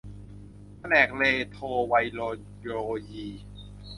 [0.79, 2.21] แผนกเรโทรไวโร
[2.63, 3.27] โลยี